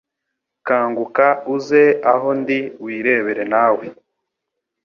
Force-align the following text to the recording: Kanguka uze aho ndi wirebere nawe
Kanguka 0.67 1.27
uze 1.55 1.83
aho 2.13 2.27
ndi 2.39 2.59
wirebere 2.83 3.43
nawe 3.53 3.85